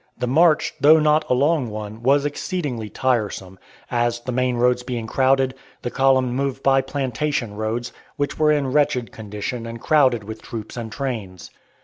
The 0.17 0.25
march, 0.25 0.73
though 0.81 0.97
not 0.97 1.29
a 1.29 1.35
long 1.35 1.69
one, 1.69 2.01
was 2.01 2.25
exceedingly 2.25 2.89
tiresome, 2.89 3.59
as, 3.91 4.19
the 4.19 4.31
main 4.31 4.55
roads 4.57 4.81
being 4.81 5.05
crowded, 5.05 5.53
the 5.83 5.91
column 5.91 6.33
moved 6.33 6.63
by 6.63 6.81
plantation 6.81 7.53
roads, 7.55 7.93
which 8.15 8.39
were 8.39 8.51
in 8.51 8.71
wretched 8.71 9.11
condition 9.11 9.67
and 9.67 9.79
crowded 9.79 10.23
with 10.23 10.41
troops 10.41 10.75
and 10.75 10.91
trains. 10.91 11.51